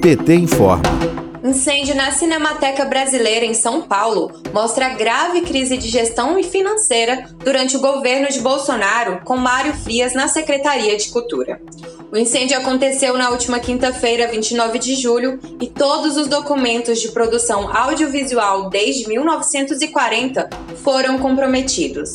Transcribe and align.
PT 0.00 0.36
informa. 0.36 0.82
Incêndio 1.44 1.94
na 1.94 2.10
Cinemateca 2.10 2.86
Brasileira 2.86 3.44
em 3.44 3.52
São 3.52 3.82
Paulo 3.82 4.32
mostra 4.54 4.94
grave 4.94 5.42
crise 5.42 5.76
de 5.76 5.86
gestão 5.88 6.38
e 6.38 6.42
financeira 6.42 7.28
durante 7.44 7.76
o 7.76 7.80
governo 7.80 8.28
de 8.28 8.40
Bolsonaro, 8.40 9.20
com 9.22 9.36
Mário 9.36 9.74
Frias 9.74 10.14
na 10.14 10.28
Secretaria 10.28 10.96
de 10.96 11.10
Cultura. 11.10 11.60
O 12.10 12.16
incêndio 12.16 12.56
aconteceu 12.56 13.18
na 13.18 13.28
última 13.28 13.60
quinta-feira, 13.60 14.28
29 14.28 14.78
de 14.78 14.94
julho, 14.94 15.38
e 15.60 15.66
todos 15.66 16.16
os 16.16 16.26
documentos 16.26 16.98
de 17.02 17.08
produção 17.08 17.68
audiovisual 17.76 18.70
desde 18.70 19.06
1940 19.06 20.48
foram 20.82 21.18
comprometidos. 21.18 22.14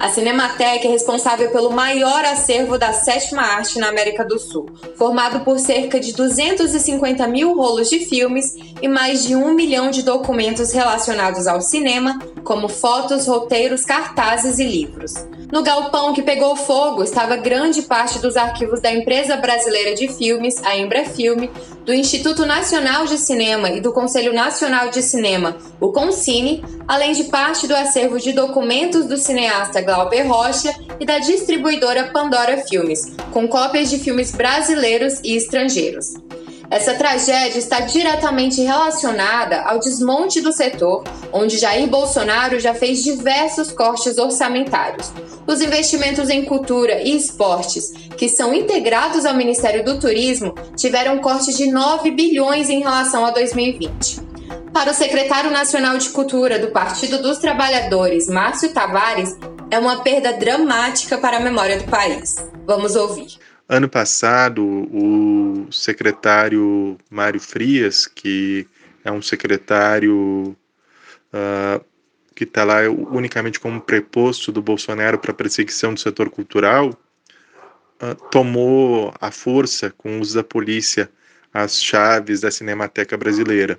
A 0.00 0.08
Cinemateca 0.08 0.88
é 0.88 0.90
responsável 0.90 1.50
pelo 1.50 1.70
maior 1.70 2.24
acervo 2.24 2.78
da 2.78 2.90
sétima 2.90 3.42
arte 3.42 3.78
na 3.78 3.90
América 3.90 4.24
do 4.24 4.38
Sul, 4.38 4.64
formado 4.96 5.44
por 5.44 5.58
cerca 5.58 6.00
de 6.00 6.14
250 6.14 7.28
mil 7.28 7.54
rolos 7.54 7.90
de 7.90 7.98
filmes 8.06 8.54
e 8.80 8.88
mais 8.88 9.26
de 9.26 9.36
um 9.36 9.52
milhão 9.52 9.90
de 9.90 10.02
documentos 10.02 10.72
relacionados 10.72 11.46
ao 11.46 11.60
cinema, 11.60 12.18
como 12.44 12.68
fotos, 12.68 13.26
roteiros, 13.26 13.84
cartazes 13.84 14.58
e 14.58 14.64
livros. 14.64 15.14
No 15.52 15.62
galpão 15.62 16.12
que 16.12 16.22
pegou 16.22 16.54
fogo 16.54 17.02
estava 17.02 17.36
grande 17.36 17.82
parte 17.82 18.20
dos 18.20 18.36
arquivos 18.36 18.80
da 18.80 18.92
Empresa 18.92 19.36
Brasileira 19.36 19.94
de 19.94 20.06
Filmes, 20.08 20.62
a 20.62 20.76
Embrafilme, 20.76 21.50
do 21.84 21.92
Instituto 21.92 22.46
Nacional 22.46 23.04
de 23.04 23.18
Cinema 23.18 23.68
e 23.70 23.80
do 23.80 23.92
Conselho 23.92 24.32
Nacional 24.32 24.90
de 24.90 25.02
Cinema, 25.02 25.56
o 25.80 25.90
Concine, 25.90 26.62
além 26.86 27.12
de 27.12 27.24
parte 27.24 27.66
do 27.66 27.74
acervo 27.74 28.20
de 28.20 28.32
documentos 28.32 29.06
do 29.06 29.16
cineasta 29.16 29.80
Glauber 29.80 30.22
Rocha 30.22 30.72
e 31.00 31.04
da 31.04 31.18
distribuidora 31.18 32.10
Pandora 32.12 32.58
Filmes, 32.58 33.16
com 33.32 33.48
cópias 33.48 33.90
de 33.90 33.98
filmes 33.98 34.30
brasileiros 34.30 35.20
e 35.24 35.34
estrangeiros. 35.34 36.14
Essa 36.70 36.94
tragédia 36.94 37.58
está 37.58 37.80
diretamente 37.80 38.62
relacionada 38.62 39.62
ao 39.62 39.80
desmonte 39.80 40.40
do 40.40 40.52
setor, 40.52 41.02
onde 41.32 41.58
Jair 41.58 41.88
Bolsonaro 41.88 42.60
já 42.60 42.72
fez 42.72 43.02
diversos 43.02 43.72
cortes 43.72 44.18
orçamentários. 44.18 45.12
Os 45.48 45.60
investimentos 45.60 46.30
em 46.30 46.44
cultura 46.44 47.02
e 47.02 47.16
esportes, 47.16 47.90
que 48.16 48.28
são 48.28 48.54
integrados 48.54 49.26
ao 49.26 49.34
Ministério 49.34 49.84
do 49.84 49.98
Turismo, 49.98 50.54
tiveram 50.76 51.16
um 51.16 51.18
corte 51.18 51.52
de 51.52 51.68
9 51.72 52.12
bilhões 52.12 52.70
em 52.70 52.78
relação 52.78 53.26
a 53.26 53.32
2020. 53.32 54.20
Para 54.72 54.92
o 54.92 54.94
secretário 54.94 55.50
nacional 55.50 55.98
de 55.98 56.08
Cultura 56.10 56.56
do 56.56 56.68
Partido 56.68 57.20
dos 57.20 57.38
Trabalhadores, 57.38 58.28
Márcio 58.28 58.72
Tavares, 58.72 59.36
é 59.72 59.78
uma 59.78 60.02
perda 60.02 60.32
dramática 60.34 61.18
para 61.18 61.38
a 61.38 61.40
memória 61.40 61.78
do 61.78 61.90
país. 61.90 62.36
Vamos 62.64 62.94
ouvir. 62.94 63.49
Ano 63.72 63.88
passado, 63.88 64.66
o 64.66 65.70
secretário 65.70 66.98
Mário 67.08 67.38
Frias, 67.38 68.04
que 68.04 68.66
é 69.04 69.12
um 69.12 69.22
secretário 69.22 70.56
uh, 71.32 71.84
que 72.34 72.42
está 72.42 72.64
lá 72.64 72.90
unicamente 72.90 73.60
como 73.60 73.80
preposto 73.80 74.50
do 74.50 74.60
Bolsonaro 74.60 75.20
para 75.20 75.32
perseguição 75.32 75.94
do 75.94 76.00
setor 76.00 76.30
cultural, 76.30 76.88
uh, 78.02 78.28
tomou 78.32 79.14
à 79.20 79.30
força, 79.30 79.94
com 79.96 80.18
o 80.18 80.20
uso 80.20 80.34
da 80.34 80.42
polícia, 80.42 81.08
as 81.54 81.80
chaves 81.80 82.40
da 82.40 82.50
Cinemateca 82.50 83.16
Brasileira. 83.16 83.78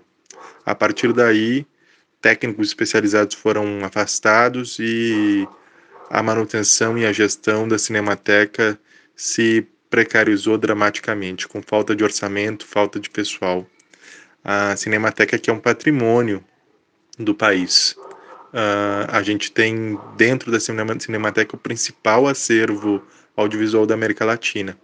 A 0.66 0.73
partir 0.73 1.11
daí, 1.11 1.67
técnicos 2.22 2.70
especializados 2.70 3.36
foram 3.36 3.83
afastados 3.83 4.78
e 4.80 5.45
a 6.09 6.23
manutenção 6.23 6.98
e 6.98 7.05
a 7.05 7.11
gestão 7.11 7.67
da 7.67 7.78
Cinemateca 7.78 8.80
se 9.17 9.67
precarizou 9.92 10.58
dramaticamente, 10.58 11.50
com 11.50 11.61
falta 11.61 11.94
de 11.94 12.02
orçamento, 12.02 12.66
falta 12.66 12.97
de 12.97 13.09
pessoal. 13.09 13.67
A 14.42 14.75
Cinemateca 14.78 15.38
que 15.38 15.50
é 15.50 15.53
um 15.53 15.59
patrimônio 15.59 16.44
do 17.20 17.36
país. 17.36 17.95
Uh, 18.53 19.06
a 19.09 19.22
gente 19.22 19.52
tem 19.52 20.00
dentro 20.16 20.50
da 20.50 20.59
Cinemateca 20.59 21.55
o 21.55 21.60
principal 21.60 22.26
acervo 22.26 23.04
audiovisual 23.36 23.86
da 23.86 23.93
América 23.93 24.23
Latina. 24.23 24.77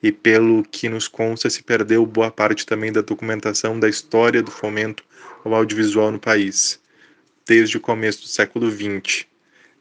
E 0.00 0.12
pelo 0.12 0.62
que 0.62 0.88
nos 0.88 1.08
consta, 1.08 1.50
se 1.50 1.62
perdeu 1.64 2.06
boa 2.06 2.30
parte 2.30 2.64
também 2.64 2.92
da 2.92 3.00
documentação 3.00 3.78
da 3.78 3.88
história 3.88 4.42
do 4.42 4.50
fomento 4.50 5.02
ao 5.44 5.54
audiovisual 5.54 6.12
no 6.12 6.20
país, 6.20 6.80
desde 7.44 7.76
o 7.76 7.80
começo 7.80 8.22
do 8.22 8.28
século 8.28 8.70
XX 8.70 9.26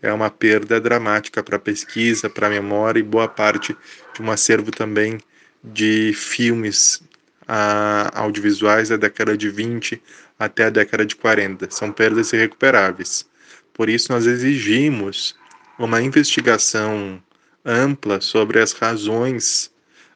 é 0.05 0.13
uma 0.13 0.29
perda 0.29 0.79
dramática 0.79 1.41
para 1.41 1.55
a 1.55 1.59
pesquisa, 1.59 2.29
para 2.29 2.47
a 2.47 2.49
memória 2.49 2.99
e 2.99 3.03
boa 3.03 3.27
parte 3.27 3.75
de 4.13 4.21
um 4.21 4.31
acervo 4.31 4.71
também 4.71 5.17
de 5.63 6.13
filmes 6.13 7.01
a, 7.47 8.11
audiovisuais 8.21 8.89
da 8.89 8.97
década 8.97 9.35
de 9.35 9.49
20 9.49 9.99
até 10.37 10.65
a 10.65 10.69
década 10.69 11.05
de 11.05 11.15
40. 11.15 11.71
São 11.71 11.91
perdas 11.91 12.31
irrecuperáveis. 12.33 13.27
Por 13.73 13.89
isso, 13.89 14.11
nós 14.11 14.27
exigimos 14.27 15.35
uma 15.79 16.01
investigação 16.01 17.21
ampla 17.65 18.21
sobre 18.21 18.59
as 18.59 18.73
razões 18.73 19.71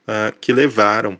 uh, 0.08 0.38
que 0.40 0.54
levaram 0.54 1.20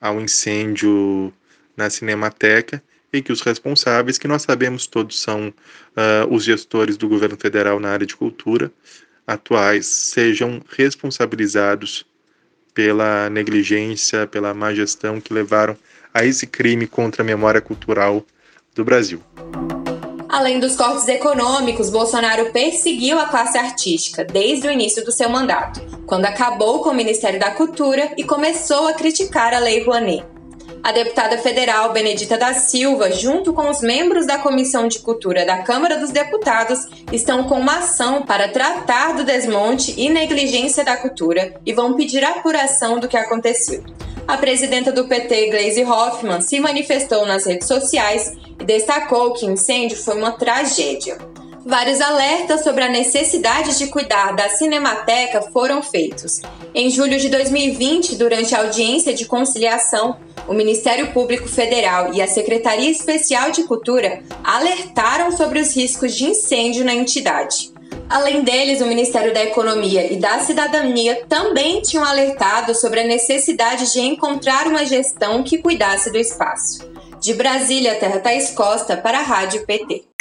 ao 0.00 0.20
incêndio 0.20 1.32
na 1.76 1.90
Cinemateca 1.90 2.80
e 3.16 3.22
que 3.22 3.32
os 3.32 3.40
responsáveis, 3.40 4.18
que 4.18 4.28
nós 4.28 4.42
sabemos 4.42 4.86
todos 4.86 5.20
são 5.20 5.48
uh, 5.48 6.34
os 6.34 6.44
gestores 6.44 6.96
do 6.96 7.08
governo 7.08 7.36
federal 7.36 7.80
na 7.80 7.90
área 7.90 8.06
de 8.06 8.16
cultura 8.16 8.70
atuais, 9.26 9.86
sejam 9.86 10.62
responsabilizados 10.76 12.06
pela 12.72 13.28
negligência, 13.30 14.26
pela 14.26 14.54
má 14.54 14.72
gestão 14.72 15.20
que 15.20 15.32
levaram 15.32 15.76
a 16.12 16.24
esse 16.24 16.46
crime 16.46 16.86
contra 16.86 17.22
a 17.22 17.24
memória 17.24 17.60
cultural 17.60 18.24
do 18.74 18.84
Brasil. 18.84 19.20
Além 20.28 20.60
dos 20.60 20.76
cortes 20.76 21.08
econômicos, 21.08 21.88
Bolsonaro 21.88 22.52
perseguiu 22.52 23.18
a 23.18 23.26
classe 23.26 23.56
artística 23.56 24.24
desde 24.24 24.68
o 24.68 24.70
início 24.70 25.04
do 25.04 25.10
seu 25.10 25.30
mandato, 25.30 25.80
quando 26.06 26.26
acabou 26.26 26.82
com 26.82 26.90
o 26.90 26.94
Ministério 26.94 27.40
da 27.40 27.52
Cultura 27.52 28.12
e 28.16 28.24
começou 28.24 28.88
a 28.88 28.92
criticar 28.92 29.54
a 29.54 29.58
Lei 29.58 29.82
Rouanet. 29.82 30.35
A 30.86 30.92
deputada 30.92 31.36
federal 31.38 31.92
Benedita 31.92 32.38
da 32.38 32.54
Silva, 32.54 33.10
junto 33.10 33.52
com 33.52 33.68
os 33.68 33.80
membros 33.80 34.24
da 34.24 34.38
Comissão 34.38 34.86
de 34.86 35.00
Cultura 35.00 35.44
da 35.44 35.58
Câmara 35.64 35.98
dos 35.98 36.10
Deputados, 36.10 36.86
estão 37.10 37.42
com 37.42 37.58
uma 37.58 37.78
ação 37.78 38.22
para 38.22 38.46
tratar 38.46 39.16
do 39.16 39.24
desmonte 39.24 39.92
e 40.00 40.08
negligência 40.08 40.84
da 40.84 40.96
cultura 40.96 41.54
e 41.66 41.72
vão 41.72 41.94
pedir 41.94 42.22
apuração 42.22 43.00
do 43.00 43.08
que 43.08 43.16
aconteceu. 43.16 43.82
A 44.28 44.36
presidenta 44.36 44.92
do 44.92 45.08
PT, 45.08 45.48
Gleisi 45.48 45.82
Hoffmann, 45.82 46.40
se 46.40 46.60
manifestou 46.60 47.26
nas 47.26 47.46
redes 47.46 47.66
sociais 47.66 48.32
e 48.60 48.64
destacou 48.64 49.32
que 49.32 49.44
o 49.44 49.50
incêndio 49.50 49.96
foi 49.96 50.16
uma 50.16 50.30
tragédia. 50.30 51.18
Vários 51.68 52.00
alertas 52.00 52.62
sobre 52.62 52.84
a 52.84 52.88
necessidade 52.88 53.76
de 53.76 53.88
cuidar 53.88 54.36
da 54.36 54.48
Cinemateca 54.50 55.42
foram 55.52 55.82
feitos. 55.82 56.40
Em 56.72 56.88
julho 56.88 57.18
de 57.18 57.28
2020, 57.28 58.14
durante 58.14 58.54
a 58.54 58.60
audiência 58.60 59.12
de 59.12 59.24
conciliação, 59.24 60.16
o 60.46 60.54
Ministério 60.54 61.12
Público 61.12 61.48
Federal 61.48 62.14
e 62.14 62.22
a 62.22 62.28
Secretaria 62.28 62.88
Especial 62.88 63.50
de 63.50 63.64
Cultura 63.64 64.22
alertaram 64.44 65.32
sobre 65.32 65.58
os 65.58 65.74
riscos 65.74 66.14
de 66.14 66.26
incêndio 66.26 66.84
na 66.84 66.94
entidade. 66.94 67.72
Além 68.08 68.44
deles, 68.44 68.80
o 68.80 68.86
Ministério 68.86 69.34
da 69.34 69.42
Economia 69.42 70.12
e 70.12 70.20
da 70.20 70.38
Cidadania 70.38 71.24
também 71.28 71.82
tinham 71.82 72.04
alertado 72.04 72.76
sobre 72.76 73.00
a 73.00 73.06
necessidade 73.08 73.92
de 73.92 73.98
encontrar 73.98 74.68
uma 74.68 74.86
gestão 74.86 75.42
que 75.42 75.58
cuidasse 75.58 76.12
do 76.12 76.16
espaço. 76.16 76.88
De 77.20 77.34
Brasília, 77.34 77.96
Terra 77.96 78.20
Thaís 78.20 78.50
Costa, 78.50 78.96
para 78.96 79.18
a 79.18 79.22
Rádio 79.22 79.66
PT. 79.66 80.15